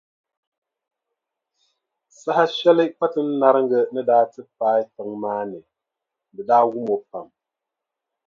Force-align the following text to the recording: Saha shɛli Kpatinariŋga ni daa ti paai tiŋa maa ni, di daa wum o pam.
Saha 2.19 2.45
shɛli 2.57 2.85
Kpatinariŋga 2.95 3.79
ni 3.93 4.01
daa 4.09 4.25
ti 4.33 4.41
paai 4.57 4.81
tiŋa 4.93 5.15
maa 5.23 5.43
ni, 5.51 5.59
di 6.35 6.41
daa 6.49 6.63
wum 6.71 6.87
o 6.95 6.97
pam. 7.09 7.27